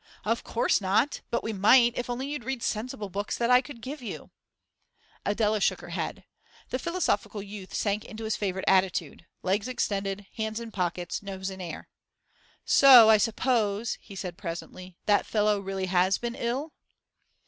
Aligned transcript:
'Of 0.25 0.43
course 0.43 0.81
not, 0.81 1.21
but 1.29 1.43
we 1.43 1.53
might, 1.53 1.95
if 1.95 2.09
only 2.09 2.27
you'd 2.29 2.43
read 2.43 2.63
sensible 2.63 3.11
books 3.11 3.37
that 3.37 3.51
I 3.51 3.61
could 3.61 3.83
give 3.83 4.01
you.' 4.01 4.31
Adela 5.27 5.61
shook 5.61 5.79
her 5.81 5.89
head. 5.91 6.23
The 6.71 6.79
philosophical 6.79 7.43
youth 7.43 7.75
sank 7.75 8.03
into 8.05 8.23
his 8.23 8.35
favourite 8.35 8.65
attitude 8.67 9.27
legs 9.43 9.67
extended, 9.67 10.25
hands 10.37 10.59
in 10.59 10.71
pockets, 10.71 11.21
nose 11.21 11.51
in 11.51 11.61
air. 11.61 11.87
'So, 12.65 13.11
I 13.11 13.17
suppose,' 13.17 13.99
he 14.01 14.15
said 14.15 14.39
presently, 14.39 14.97
'that 15.05 15.27
fellow 15.27 15.59
really 15.59 15.85
has 15.85 16.17
been 16.17 16.33
ill? 16.33 16.73